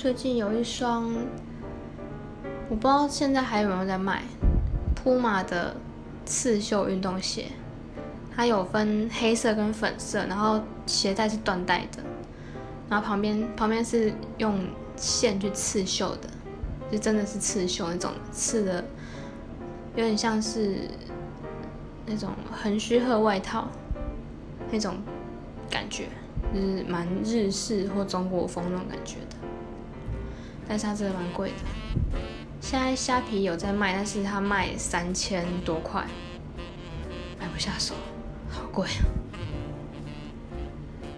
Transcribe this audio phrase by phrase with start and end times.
[0.00, 1.12] 最近有一双，
[2.70, 4.22] 我不知道现在还有没有在卖，
[4.94, 5.76] 铺马的
[6.24, 7.48] 刺绣运动鞋，
[8.34, 12.02] 它有分黑色跟粉色，然后鞋带是缎带的，
[12.88, 14.58] 然后旁边旁边是用
[14.96, 16.30] 线去刺绣的，
[16.90, 18.82] 就真的是刺绣那种刺的，
[19.96, 20.88] 有点像是
[22.06, 23.68] 那种横须贺外套
[24.70, 24.94] 那种
[25.68, 26.06] 感觉，
[26.54, 29.36] 就是蛮日式或中国风那种感觉的。
[30.70, 31.54] 但是它真的蛮贵的，
[32.60, 36.06] 现在虾皮有在卖，但是它卖三千多块，
[37.40, 37.92] 买不下手，
[38.48, 39.02] 好贵啊。